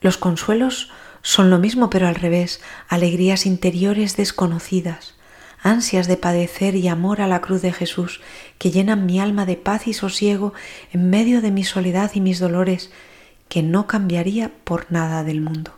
Los 0.00 0.18
consuelos 0.18 0.90
son 1.22 1.48
lo 1.48 1.60
mismo 1.60 1.90
pero 1.90 2.08
al 2.08 2.16
revés, 2.16 2.60
alegrías 2.88 3.46
interiores 3.46 4.16
desconocidas, 4.16 5.14
ansias 5.62 6.08
de 6.08 6.16
padecer 6.16 6.74
y 6.74 6.88
amor 6.88 7.20
a 7.20 7.28
la 7.28 7.40
cruz 7.40 7.62
de 7.62 7.72
Jesús, 7.72 8.20
que 8.58 8.72
llenan 8.72 9.06
mi 9.06 9.20
alma 9.20 9.46
de 9.46 9.56
paz 9.56 9.86
y 9.86 9.92
sosiego 9.92 10.54
en 10.92 11.08
medio 11.08 11.40
de 11.40 11.52
mi 11.52 11.62
soledad 11.62 12.10
y 12.14 12.20
mis 12.20 12.40
dolores, 12.40 12.90
que 13.48 13.62
no 13.62 13.86
cambiaría 13.86 14.50
por 14.64 14.90
nada 14.90 15.22
del 15.22 15.40
mundo. 15.40 15.72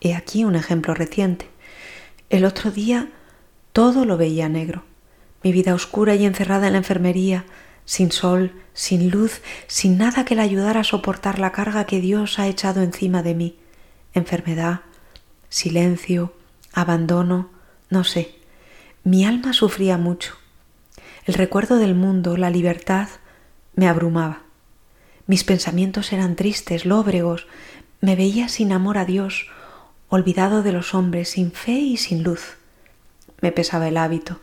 He 0.00 0.14
aquí 0.14 0.44
un 0.44 0.54
ejemplo 0.54 0.94
reciente. 0.94 1.49
El 2.30 2.44
otro 2.44 2.70
día 2.70 3.10
todo 3.72 4.04
lo 4.04 4.16
veía 4.16 4.48
negro, 4.48 4.84
mi 5.42 5.52
vida 5.52 5.74
oscura 5.74 6.14
y 6.14 6.24
encerrada 6.24 6.68
en 6.68 6.72
la 6.72 6.78
enfermería, 6.78 7.44
sin 7.84 8.12
sol, 8.12 8.52
sin 8.72 9.10
luz, 9.10 9.42
sin 9.66 9.98
nada 9.98 10.24
que 10.24 10.34
le 10.34 10.42
ayudara 10.42 10.80
a 10.80 10.84
soportar 10.84 11.38
la 11.38 11.52
carga 11.52 11.84
que 11.84 12.00
Dios 12.00 12.38
ha 12.38 12.46
echado 12.46 12.82
encima 12.82 13.22
de 13.22 13.34
mí 13.34 13.56
enfermedad, 14.14 14.80
silencio, 15.48 16.32
abandono, 16.72 17.50
no 17.88 18.04
sé. 18.04 18.34
Mi 19.04 19.24
alma 19.24 19.52
sufría 19.52 19.98
mucho. 19.98 20.34
El 21.26 21.34
recuerdo 21.34 21.76
del 21.76 21.94
mundo, 21.94 22.36
la 22.36 22.50
libertad, 22.50 23.08
me 23.74 23.88
abrumaba. 23.88 24.42
Mis 25.26 25.44
pensamientos 25.44 26.12
eran 26.12 26.36
tristes, 26.36 26.84
lóbregos, 26.84 27.46
me 28.00 28.16
veía 28.16 28.48
sin 28.48 28.72
amor 28.72 28.98
a 28.98 29.04
Dios, 29.04 29.48
olvidado 30.10 30.62
de 30.62 30.72
los 30.72 30.94
hombres, 30.94 31.30
sin 31.30 31.52
fe 31.52 31.72
y 31.72 31.96
sin 31.96 32.22
luz. 32.22 32.58
Me 33.40 33.52
pesaba 33.52 33.88
el 33.88 33.96
hábito. 33.96 34.40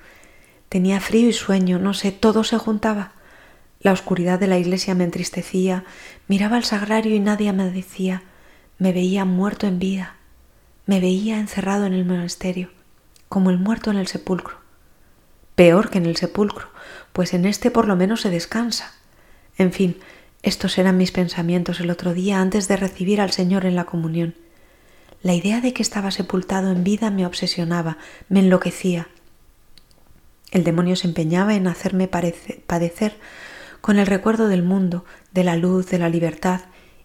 Tenía 0.70 1.00
frío 1.00 1.30
y 1.30 1.34
sueño, 1.34 1.78
no 1.78 1.94
sé, 1.94 2.12
todo 2.12 2.44
se 2.44 2.58
juntaba. 2.58 3.12
La 3.80 3.92
oscuridad 3.92 4.40
de 4.40 4.48
la 4.48 4.58
iglesia 4.58 4.96
me 4.96 5.04
entristecía, 5.04 5.84
miraba 6.28 6.58
al 6.58 6.64
sagrario 6.64 7.14
y 7.14 7.20
nadie 7.20 7.54
me 7.54 7.70
decía 7.70 8.24
me 8.80 8.94
veía 8.94 9.26
muerto 9.26 9.66
en 9.66 9.80
vida, 9.80 10.18
me 10.86 11.00
veía 11.00 11.40
encerrado 11.40 11.86
en 11.86 11.94
el 11.94 12.06
monasterio, 12.06 12.70
como 13.28 13.50
el 13.50 13.58
muerto 13.58 13.90
en 13.90 13.98
el 13.98 14.08
sepulcro. 14.08 14.58
Peor 15.56 15.90
que 15.90 15.98
en 15.98 16.06
el 16.06 16.16
sepulcro, 16.16 16.68
pues 17.12 17.34
en 17.34 17.46
este 17.46 17.72
por 17.72 17.88
lo 17.88 17.96
menos 17.96 18.22
se 18.22 18.30
descansa. 18.30 18.94
En 19.58 19.74
fin, 19.74 19.98
estos 20.44 20.78
eran 20.78 20.98
mis 20.98 21.12
pensamientos 21.12 21.80
el 21.80 21.90
otro 21.90 22.14
día 22.14 22.40
antes 22.40 22.68
de 22.68 22.78
recibir 22.78 23.20
al 23.20 23.32
Señor 23.32 23.66
en 23.66 23.76
la 23.76 23.86
comunión. 23.86 24.36
La 25.28 25.34
idea 25.34 25.60
de 25.60 25.74
que 25.74 25.84
estaba 25.84 26.10
sepultado 26.12 26.72
en 26.72 26.86
vida 26.86 27.12
me 27.12 27.26
obsesionaba, 27.26 27.98
me 28.30 28.40
enloquecía. 28.40 29.10
El 30.52 30.64
demonio 30.64 30.96
se 30.96 31.06
empeñaba 31.06 31.56
en 31.56 31.68
hacerme 31.68 32.08
padecer 32.08 33.18
con 33.82 34.00
el 34.00 34.08
recuerdo 34.08 34.48
del 34.48 34.64
mundo, 34.64 35.04
de 35.34 35.44
la 35.44 35.58
luz, 35.58 35.90
de 35.90 36.00
la 36.00 36.08
libertad 36.08 36.62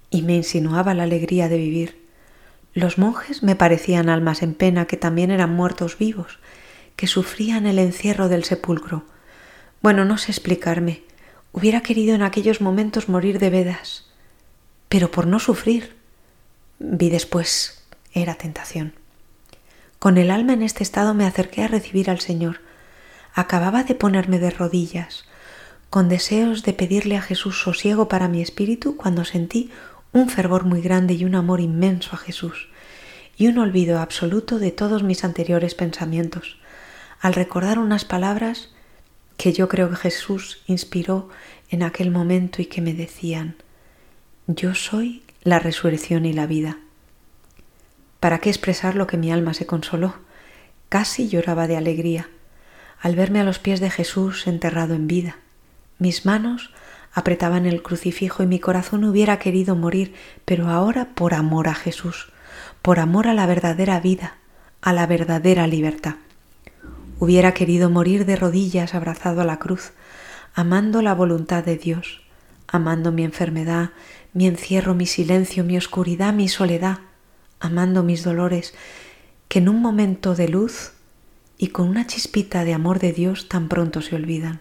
y 0.08 0.22
me 0.22 0.36
insinuaba 0.36 0.94
la 0.94 1.02
alegría 1.02 1.48
de 1.48 1.58
vivir. 1.58 2.06
Los 2.74 2.96
monjes 2.96 3.42
me 3.42 3.56
parecían 3.56 4.08
almas 4.08 4.44
en 4.44 4.54
pena 4.54 4.84
que 4.84 4.96
también 4.96 5.32
eran 5.32 5.52
muertos 5.52 5.98
vivos, 5.98 6.38
que 6.94 7.08
sufrían 7.08 7.66
el 7.66 7.80
encierro 7.80 8.28
del 8.28 8.44
sepulcro. 8.44 9.04
Bueno, 9.82 10.04
no 10.04 10.16
sé 10.16 10.30
explicarme. 10.30 11.02
Hubiera 11.50 11.80
querido 11.80 12.14
en 12.14 12.22
aquellos 12.22 12.60
momentos 12.60 13.08
morir 13.08 13.40
de 13.40 13.50
vedas, 13.50 14.12
pero 14.88 15.10
por 15.10 15.26
no 15.26 15.40
sufrir. 15.40 15.96
Vi 16.78 17.10
después, 17.10 17.81
era 18.12 18.34
tentación. 18.34 18.94
Con 19.98 20.18
el 20.18 20.30
alma 20.30 20.52
en 20.52 20.62
este 20.62 20.82
estado 20.82 21.14
me 21.14 21.26
acerqué 21.26 21.62
a 21.62 21.68
recibir 21.68 22.10
al 22.10 22.20
Señor. 22.20 22.60
Acababa 23.34 23.84
de 23.84 23.94
ponerme 23.94 24.38
de 24.38 24.50
rodillas, 24.50 25.24
con 25.90 26.08
deseos 26.08 26.62
de 26.62 26.72
pedirle 26.72 27.16
a 27.16 27.22
Jesús 27.22 27.60
sosiego 27.60 28.08
para 28.08 28.28
mi 28.28 28.42
espíritu 28.42 28.96
cuando 28.96 29.24
sentí 29.24 29.70
un 30.12 30.28
fervor 30.28 30.64
muy 30.64 30.80
grande 30.80 31.14
y 31.14 31.24
un 31.24 31.34
amor 31.34 31.60
inmenso 31.60 32.10
a 32.14 32.18
Jesús, 32.18 32.68
y 33.36 33.46
un 33.46 33.58
olvido 33.58 33.98
absoluto 33.98 34.58
de 34.58 34.72
todos 34.72 35.02
mis 35.02 35.24
anteriores 35.24 35.74
pensamientos, 35.74 36.58
al 37.20 37.34
recordar 37.34 37.78
unas 37.78 38.04
palabras 38.04 38.70
que 39.36 39.52
yo 39.52 39.68
creo 39.68 39.88
que 39.90 39.96
Jesús 39.96 40.62
inspiró 40.66 41.28
en 41.70 41.82
aquel 41.82 42.10
momento 42.10 42.60
y 42.60 42.66
que 42.66 42.80
me 42.80 42.92
decían, 42.92 43.56
yo 44.46 44.74
soy 44.74 45.22
la 45.42 45.58
resurrección 45.58 46.26
y 46.26 46.32
la 46.32 46.46
vida. 46.46 46.78
¿Para 48.22 48.38
qué 48.38 48.50
expresar 48.50 48.94
lo 48.94 49.08
que 49.08 49.16
mi 49.16 49.32
alma 49.32 49.52
se 49.52 49.66
consoló? 49.66 50.14
Casi 50.88 51.28
lloraba 51.28 51.66
de 51.66 51.76
alegría 51.76 52.28
al 53.00 53.16
verme 53.16 53.40
a 53.40 53.44
los 53.44 53.58
pies 53.58 53.80
de 53.80 53.90
Jesús 53.90 54.46
enterrado 54.46 54.94
en 54.94 55.08
vida. 55.08 55.38
Mis 55.98 56.24
manos 56.24 56.72
apretaban 57.12 57.66
el 57.66 57.82
crucifijo 57.82 58.44
y 58.44 58.46
mi 58.46 58.60
corazón 58.60 59.02
hubiera 59.02 59.40
querido 59.40 59.74
morir, 59.74 60.14
pero 60.44 60.68
ahora 60.68 61.08
por 61.16 61.34
amor 61.34 61.66
a 61.66 61.74
Jesús, 61.74 62.30
por 62.80 63.00
amor 63.00 63.26
a 63.26 63.34
la 63.34 63.44
verdadera 63.46 63.98
vida, 63.98 64.36
a 64.82 64.92
la 64.92 65.08
verdadera 65.08 65.66
libertad. 65.66 66.14
Hubiera 67.18 67.54
querido 67.54 67.90
morir 67.90 68.24
de 68.24 68.36
rodillas 68.36 68.94
abrazado 68.94 69.40
a 69.40 69.44
la 69.44 69.58
cruz, 69.58 69.94
amando 70.54 71.02
la 71.02 71.16
voluntad 71.16 71.64
de 71.64 71.76
Dios, 71.76 72.22
amando 72.68 73.10
mi 73.10 73.24
enfermedad, 73.24 73.90
mi 74.32 74.46
encierro, 74.46 74.94
mi 74.94 75.06
silencio, 75.06 75.64
mi 75.64 75.76
oscuridad, 75.76 76.32
mi 76.32 76.46
soledad, 76.46 76.98
amando 77.62 78.02
mis 78.02 78.24
dolores, 78.24 78.74
que 79.48 79.60
en 79.60 79.68
un 79.68 79.80
momento 79.80 80.34
de 80.34 80.48
luz 80.48 80.92
y 81.56 81.68
con 81.68 81.88
una 81.88 82.06
chispita 82.06 82.64
de 82.64 82.74
amor 82.74 82.98
de 82.98 83.12
Dios 83.12 83.48
tan 83.48 83.68
pronto 83.68 84.02
se 84.02 84.16
olvidan. 84.16 84.60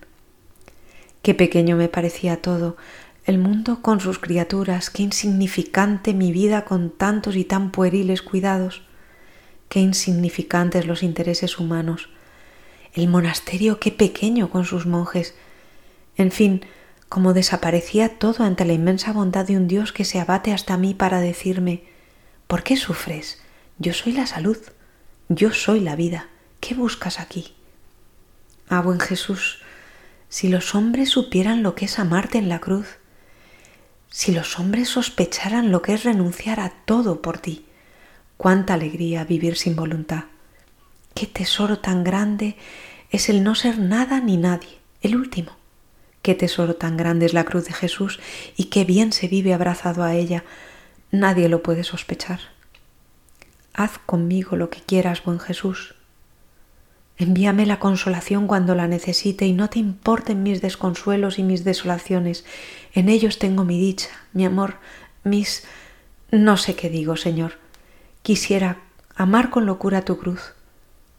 Qué 1.24 1.34
pequeño 1.34 1.76
me 1.76 1.90
parecía 1.90 2.42
todo, 2.42 2.78
el 3.26 3.40
mundo 3.40 3.82
con 3.82 4.00
sus 4.00 4.20
criaturas, 4.20 4.90
qué 4.90 5.04
insignificante 5.04 6.14
mi 6.14 6.32
vida 6.32 6.64
con 6.64 6.92
tantos 6.92 7.36
y 7.36 7.44
tan 7.44 7.72
pueriles 7.72 8.22
cuidados, 8.22 8.84
qué 9.68 9.80
insignificantes 9.80 10.86
los 10.86 11.02
intereses 11.02 11.60
humanos, 11.60 12.10
el 12.94 13.08
monasterio 13.08 13.80
qué 13.80 13.92
pequeño 13.92 14.50
con 14.50 14.66
sus 14.66 14.86
monjes, 14.86 15.34
en 16.18 16.32
fin, 16.32 16.66
como 17.10 17.34
desaparecía 17.34 18.20
todo 18.20 18.44
ante 18.44 18.64
la 18.64 18.74
inmensa 18.74 19.12
bondad 19.12 19.46
de 19.48 19.58
un 19.58 19.68
Dios 19.68 19.92
que 19.92 20.06
se 20.06 20.20
abate 20.20 20.54
hasta 20.54 20.78
mí 20.78 20.94
para 20.94 21.20
decirme 21.20 21.91
¿Por 22.52 22.64
qué 22.64 22.76
sufres? 22.76 23.40
Yo 23.80 23.94
soy 23.94 24.12
la 24.12 24.28
salud, 24.28 24.58
yo 25.30 25.54
soy 25.54 25.80
la 25.80 25.96
vida, 25.96 26.28
¿qué 26.60 26.76
buscas 26.76 27.22
aquí? 27.22 27.54
Ah, 28.68 28.82
buen 28.82 29.00
Jesús, 29.00 29.62
si 30.28 30.50
los 30.50 30.76
hombres 30.76 31.12
supieran 31.12 31.64
lo 31.64 31.76
que 31.76 31.86
es 31.86 31.98
amarte 31.98 32.40
en 32.40 32.50
la 32.50 32.60
cruz, 32.60 32.98
si 34.10 34.34
los 34.34 34.60
hombres 34.60 34.90
sospecharan 34.90 35.72
lo 35.72 35.82
que 35.82 35.94
es 35.94 36.04
renunciar 36.04 36.60
a 36.60 36.72
todo 36.84 37.22
por 37.22 37.38
ti, 37.38 37.68
cuánta 38.36 38.74
alegría 38.74 39.24
vivir 39.24 39.56
sin 39.56 39.78
voluntad. 39.78 40.26
Qué 41.14 41.28
tesoro 41.28 41.80
tan 41.80 42.04
grande 42.04 42.58
es 43.12 43.30
el 43.30 43.46
no 43.46 43.56
ser 43.56 43.80
nada 43.80 44.20
ni 44.20 44.36
nadie, 44.36 44.80
el 45.02 45.16
último. 45.16 45.56
Qué 46.22 46.36
tesoro 46.36 46.76
tan 46.76 46.98
grande 46.98 47.28
es 47.28 47.34
la 47.34 47.46
cruz 47.46 47.64
de 47.64 47.72
Jesús 47.72 48.20
y 48.58 48.66
qué 48.66 48.84
bien 48.84 49.14
se 49.14 49.30
vive 49.30 49.54
abrazado 49.54 50.04
a 50.04 50.16
ella. 50.16 50.44
Nadie 51.12 51.50
lo 51.50 51.62
puede 51.62 51.84
sospechar. 51.84 52.40
Haz 53.74 53.98
conmigo 54.00 54.56
lo 54.56 54.70
que 54.70 54.82
quieras, 54.82 55.24
buen 55.24 55.40
Jesús. 55.40 55.96
Envíame 57.18 57.66
la 57.66 57.80
consolación 57.80 58.48
cuando 58.48 58.76
la 58.76 58.88
necesite 58.88 59.46
y 59.46 59.54
no 59.54 59.70
te 59.70 59.80
importen 59.80 60.42
mis 60.42 60.62
desconsuelos 60.62 61.38
y 61.38 61.44
mis 61.44 61.64
desolaciones. 61.64 62.46
En 62.94 63.10
ellos 63.10 63.40
tengo 63.40 63.66
mi 63.66 63.80
dicha, 63.80 64.10
mi 64.34 64.46
amor, 64.46 64.78
mis... 65.24 65.66
no 66.32 66.58
sé 66.58 66.76
qué 66.76 66.90
digo, 66.90 67.18
Señor. 67.18 67.60
Quisiera 68.24 68.80
amar 69.16 69.50
con 69.50 69.66
locura 69.66 70.04
tu 70.04 70.18
cruz. 70.18 70.54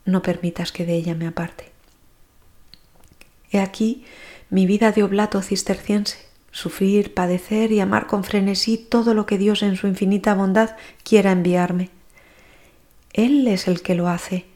No 0.04 0.22
permitas 0.22 0.72
que 0.72 0.86
de 0.86 0.94
ella 0.94 1.14
me 1.14 1.26
aparte. 1.26 1.70
He 3.50 3.60
aquí 3.60 4.04
mi 4.48 4.66
vida 4.66 4.90
de 4.92 5.02
oblato 5.02 5.40
cisterciense, 5.42 6.18
sufrir, 6.52 7.14
padecer 7.14 7.72
y 7.72 7.80
amar 7.80 8.06
con 8.06 8.22
frenesí 8.22 8.76
todo 8.76 9.14
lo 9.14 9.26
que 9.26 9.38
Dios 9.38 9.62
en 9.62 9.76
su 9.76 9.88
infinita 9.88 10.34
bondad 10.34 10.76
quiera 11.02 11.32
enviarme. 11.32 11.90
Él 13.12 13.48
es 13.48 13.66
el 13.66 13.82
que 13.82 13.94
lo 13.94 14.08
hace 14.08 14.46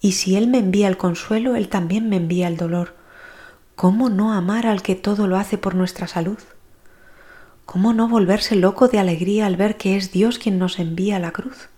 y 0.00 0.12
si 0.12 0.36
Él 0.36 0.48
me 0.48 0.58
envía 0.58 0.88
el 0.88 0.96
consuelo, 0.96 1.54
Él 1.54 1.68
también 1.68 2.08
me 2.08 2.16
envía 2.16 2.48
el 2.48 2.56
dolor. 2.56 2.94
¿Cómo 3.76 4.08
no 4.08 4.32
amar 4.32 4.66
al 4.66 4.82
que 4.82 4.94
todo 4.94 5.26
lo 5.26 5.36
hace 5.36 5.58
por 5.58 5.74
nuestra 5.74 6.06
salud? 6.06 6.38
¿Cómo 7.66 7.92
no 7.92 8.08
volverse 8.08 8.56
loco 8.56 8.88
de 8.88 8.98
alegría 8.98 9.46
al 9.46 9.56
ver 9.56 9.76
que 9.76 9.96
es 9.96 10.12
Dios 10.12 10.38
quien 10.38 10.58
nos 10.58 10.78
envía 10.78 11.18
la 11.18 11.32
cruz? 11.32 11.68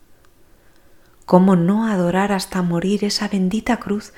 ¿Cómo 1.25 1.56
no 1.56 1.87
adorar 1.87 2.32
hasta 2.32 2.62
morir 2.62 3.04
esa 3.04 3.28
bendita 3.28 3.78
cruz 3.78 4.12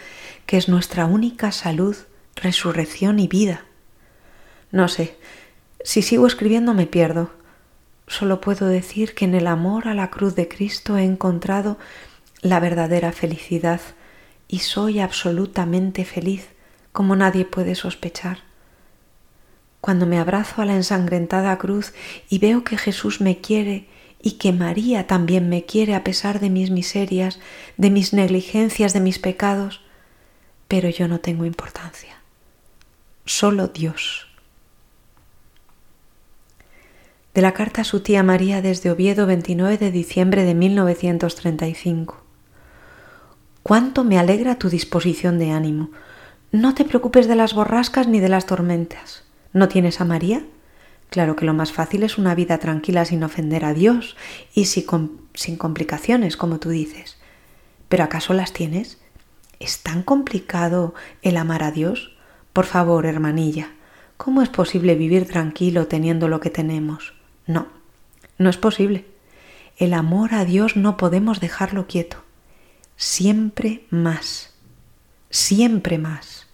que 0.46 0.56
es 0.56 0.68
nuestra 0.68 1.06
única 1.06 1.52
salud, 1.52 1.96
resurrección 2.34 3.18
y 3.18 3.28
vida? 3.28 3.67
No 4.70 4.88
sé, 4.88 5.16
si 5.82 6.02
sigo 6.02 6.26
escribiendo 6.26 6.75
me 6.75 6.87
pierdo. 6.87 7.30
Solo 8.06 8.40
puedo 8.40 8.66
decir 8.66 9.14
que 9.14 9.25
en 9.25 9.34
el 9.34 9.46
amor 9.46 9.88
a 9.88 9.94
la 9.94 10.10
cruz 10.10 10.34
de 10.34 10.48
Cristo 10.48 10.96
he 10.96 11.04
encontrado 11.04 11.78
la 12.40 12.61
verdadera 12.61 13.12
felicidad 13.12 13.81
y 14.46 14.61
soy 14.61 15.00
absolutamente 15.00 16.04
feliz 16.04 16.48
como 16.92 17.16
nadie 17.16 17.44
puede 17.44 17.74
sospechar. 17.74 18.40
Cuando 19.81 20.07
me 20.07 20.18
abrazo 20.18 20.62
a 20.62 20.64
la 20.64 20.74
ensangrentada 20.74 21.57
cruz 21.59 21.92
y 22.28 22.38
veo 22.38 22.64
que 22.64 22.76
Jesús 22.76 23.20
me 23.20 23.40
quiere 23.40 23.88
y 24.20 24.33
que 24.33 24.52
María 24.52 25.07
también 25.07 25.48
me 25.48 25.64
quiere 25.64 25.94
a 25.94 26.02
pesar 26.02 26.40
de 26.40 26.50
mis 26.50 26.70
miserias, 26.70 27.38
de 27.76 27.90
mis 27.90 28.12
negligencias, 28.12 28.92
de 28.92 29.00
mis 29.00 29.18
pecados, 29.18 29.81
pero 30.66 30.88
yo 30.88 31.09
no 31.09 31.20
tengo 31.20 31.44
importancia. 31.44 32.20
Solo 33.24 33.68
Dios. 33.68 34.27
De 37.38 37.42
la 37.42 37.55
carta 37.55 37.83
a 37.83 37.85
su 37.85 38.01
tía 38.01 38.24
María 38.24 38.62
desde 38.62 38.90
Oviedo 38.90 39.24
29 39.24 39.79
de 39.79 39.92
diciembre 39.92 40.42
de 40.42 40.57
1935 40.57 42.20
cuánto 43.62 44.03
me 44.03 44.18
alegra 44.18 44.59
tu 44.59 44.68
disposición 44.68 45.38
de 45.38 45.53
ánimo. 45.53 45.90
No 46.51 46.74
te 46.74 46.85
preocupes 46.85 47.29
de 47.29 47.37
las 47.37 47.55
borrascas 47.55 48.09
ni 48.09 48.18
de 48.18 48.29
las 48.29 48.46
tormentas. 48.46 49.22
¿No 49.53 49.68
tienes 49.68 50.01
a 50.01 50.05
María? 50.05 50.42
Claro 51.11 51.37
que 51.37 51.44
lo 51.44 51.55
más 51.55 51.70
fácil 51.70 52.03
es 52.03 52.18
una 52.18 52.35
vida 52.35 52.59
tranquila 52.59 53.05
sin 53.05 53.22
ofender 53.22 53.64
a 53.64 53.72
Dios 53.72 54.16
y 54.53 54.64
sin 54.64 55.57
complicaciones, 55.59 56.37
como 56.37 56.59
tú 56.59 56.70
dices. 56.70 57.18
¿Pero 57.88 58.03
acaso 58.03 58.35
las 58.35 58.53
tienes? 58.53 58.98
¿Es 59.61 59.85
tan 59.85 60.03
complicado 60.03 60.92
el 61.22 61.37
amar 61.37 61.62
a 61.62 61.70
Dios? 61.70 62.16
Por 62.53 62.66
favor, 62.66 63.07
hermanilla, 63.07 63.70
¿cómo 64.16 64.42
es 64.42 64.48
posible 64.48 64.96
vivir 64.96 65.29
tranquilo 65.29 65.87
teniendo 65.87 66.27
lo 66.27 66.40
que 66.40 66.51
tenemos? 66.51 67.16
No, 67.48 67.66
no 68.38 68.48
es 68.48 68.56
posible. 68.56 69.04
El 69.76 69.92
amor 69.92 70.34
a 70.34 70.44
Dios 70.44 70.76
no 70.76 70.96
podemos 70.96 71.40
dejarlo 71.40 71.88
quieto 71.88 72.28
siempre 72.98 73.87
más, 73.90 74.52
siempre 75.30 75.96
más. 75.96 76.48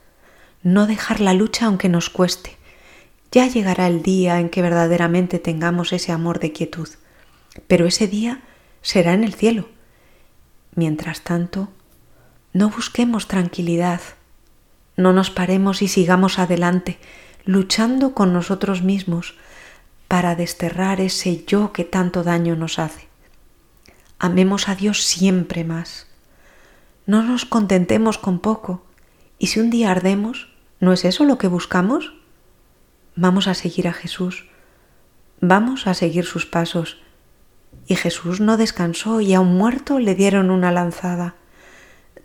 No 0.63 0.87
dejar 0.87 1.21
la 1.21 1.33
lucha 1.33 1.67
aunque 1.67 1.89
nos 1.89 2.11
cueste. 2.11 2.57
Ya 3.33 3.49
llegará 3.49 3.89
el 3.89 4.03
día 4.03 4.39
en 4.39 4.51
que 4.51 4.63
verdaderamente 4.63 5.41
tengamos 5.41 5.93
ese 5.93 6.13
amor 6.13 6.39
de 6.39 6.53
quietud, 6.53 6.89
pero 7.67 7.87
ese 7.87 8.07
día 8.07 8.43
será 8.83 9.15
en 9.15 9.25
el 9.25 9.35
cielo. 9.35 9.69
Mientras 10.77 11.23
tanto, 11.23 11.71
no 12.53 12.71
busquemos 12.71 13.27
tranquilidad, 13.27 14.01
no 14.97 15.13
nos 15.13 15.31
paremos 15.31 15.83
y 15.83 15.89
sigamos 15.89 16.39
adelante, 16.39 16.99
luchando 17.45 18.15
con 18.15 18.33
nosotros 18.33 18.83
mismos 18.83 19.35
para 20.15 20.37
desterrar 20.37 21.01
ese 21.01 21.45
yo 21.45 21.73
que 21.73 21.83
tanto 21.83 22.23
daño 22.23 22.55
nos 22.55 22.79
hace. 22.79 23.09
Amemos 24.21 24.69
a 24.69 24.77
Dios 24.77 25.03
siempre 25.03 25.65
más 25.65 26.07
no 27.07 27.23
nos 27.23 27.45
contentemos 27.45 28.19
con 28.19 28.39
poco. 28.39 28.83
¿Y 29.39 29.49
si 29.49 29.61
un 29.61 29.71
día 29.71 29.91
ardemos, 29.91 30.49
no 30.81 30.93
es 30.93 31.05
eso 31.05 31.25
lo 31.25 31.37
que 31.37 31.49
buscamos? 31.49 32.15
Vamos 33.15 33.47
a 33.47 33.55
seguir 33.55 33.89
a 33.89 33.93
Jesús. 33.93 34.49
Vamos 35.41 35.87
a 35.87 35.95
seguir 35.95 36.25
sus 36.25 36.47
pasos. 36.47 37.03
Y 37.87 37.97
Jesús 37.97 38.41
no 38.41 38.57
descansó 38.57 39.21
y 39.21 39.35
a 39.35 39.41
un 39.41 39.57
muerto 39.57 39.99
le 39.99 40.15
dieron 40.15 40.51
una 40.51 40.73
lanzada. 40.73 41.35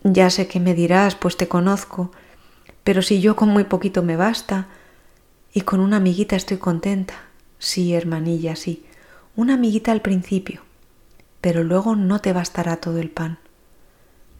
Ya 0.04 0.30
sé 0.30 0.48
que 0.48 0.62
me 0.62 0.74
dirás, 0.74 1.16
pues 1.16 1.36
te 1.36 1.50
conozco, 1.50 2.12
pero 2.86 3.02
si 3.02 3.20
yo 3.20 3.36
con 3.36 3.50
muy 3.50 3.66
poquito 3.66 4.02
me 4.02 4.16
basta, 4.16 4.68
y 5.54 5.62
con 5.62 5.82
una 5.82 5.98
amiguita 5.98 6.38
estoy 6.38 6.58
contenta. 6.58 7.29
Sí, 7.60 7.94
hermanilla, 7.94 8.56
sí, 8.56 8.86
una 9.36 9.56
amiguita 9.56 9.92
al 9.92 10.02
principio, 10.02 10.64
pero 11.42 11.64
luego 11.64 11.96
no 11.96 12.20
te 12.20 12.34
bastará 12.34 12.78
todo 12.78 13.00
el 13.00 13.10
pan. 13.10 13.38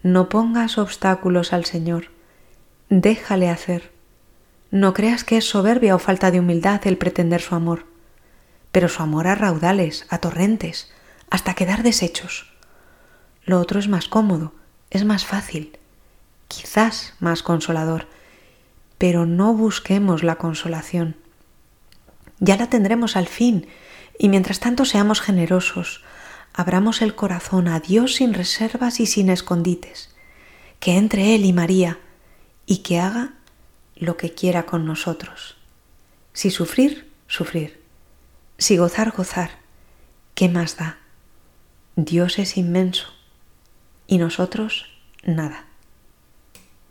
No 0.02 0.30
pongas 0.30 0.78
obstáculos 0.78 1.52
al 1.52 1.66
Señor. 1.66 2.06
Déjale 2.90 3.50
hacer. 3.50 3.92
No 4.72 4.94
creas 4.94 5.26
que 5.26 5.38
es 5.38 5.50
soberbia 5.50 5.96
o 5.96 6.00
falta 6.00 6.32
de 6.32 6.40
humildad 6.40 6.82
el 6.88 6.98
pretender 6.98 7.42
su 7.42 7.56
amor, 7.56 7.86
pero 8.72 8.88
su 8.88 9.04
amor 9.04 9.28
a 9.28 9.36
raudales, 9.36 10.06
a 10.10 10.20
torrentes, 10.20 10.90
hasta 11.30 11.54
quedar 11.54 11.84
deshechos. 11.84 12.54
Lo 13.44 13.60
otro 13.60 13.80
es 13.80 13.90
más 13.90 14.08
cómodo, 14.08 14.54
es 14.90 15.04
más 15.04 15.26
fácil, 15.26 15.78
quizás 16.48 17.14
más 17.20 17.44
consolador, 17.44 18.08
pero 18.98 19.26
no 19.26 19.54
busquemos 19.54 20.24
la 20.24 20.36
consolación. 20.36 21.16
Ya 22.40 22.58
la 22.58 22.70
tendremos 22.70 23.16
al 23.16 23.28
fin, 23.28 23.68
y 24.18 24.30
mientras 24.30 24.60
tanto 24.60 24.86
seamos 24.86 25.22
generosos, 25.22 26.04
abramos 26.54 27.02
el 27.02 27.16
corazón 27.16 27.68
a 27.68 27.80
Dios 27.80 28.16
sin 28.16 28.34
reservas 28.34 29.00
y 29.00 29.06
sin 29.06 29.30
escondites, 29.30 30.16
que 30.80 30.98
entre 30.98 31.36
Él 31.36 31.46
y 31.46 31.54
María 31.54 32.00
y 32.66 32.78
que 32.78 33.00
haga 33.00 33.34
lo 33.96 34.18
que 34.18 34.34
quiera 34.34 34.66
con 34.66 34.86
nosotros. 34.86 35.58
Si 36.34 36.52
sufrir, 36.52 37.12
sufrir. 37.28 37.84
Si 38.58 38.78
gozar, 38.78 39.12
gozar. 39.12 39.52
¿Qué 40.36 40.48
más 40.50 40.78
da? 40.78 41.00
Dios 41.96 42.40
es 42.40 42.58
inmenso 42.58 43.08
y 44.08 44.18
nosotros 44.18 44.86
nada. 45.24 45.69